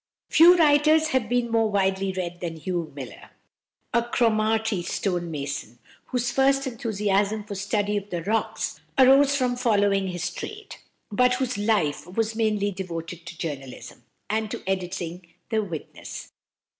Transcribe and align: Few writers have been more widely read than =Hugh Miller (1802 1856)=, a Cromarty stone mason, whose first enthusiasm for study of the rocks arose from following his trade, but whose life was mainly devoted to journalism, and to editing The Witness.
Few 0.29 0.57
writers 0.57 1.09
have 1.09 1.29
been 1.29 1.51
more 1.51 1.69
widely 1.69 2.11
read 2.11 2.39
than 2.39 2.55
=Hugh 2.57 2.91
Miller 2.95 3.29
(1802 3.91 3.99
1856)=, 3.99 4.01
a 4.01 4.09
Cromarty 4.09 4.81
stone 4.81 5.29
mason, 5.29 5.79
whose 6.05 6.31
first 6.31 6.65
enthusiasm 6.65 7.43
for 7.43 7.53
study 7.53 7.97
of 7.97 8.09
the 8.09 8.23
rocks 8.23 8.81
arose 8.97 9.35
from 9.35 9.55
following 9.55 10.07
his 10.07 10.31
trade, 10.31 10.77
but 11.11 11.35
whose 11.35 11.55
life 11.59 12.07
was 12.07 12.35
mainly 12.35 12.71
devoted 12.71 13.27
to 13.27 13.37
journalism, 13.37 14.01
and 14.27 14.49
to 14.49 14.63
editing 14.65 15.27
The 15.51 15.61
Witness. 15.63 16.31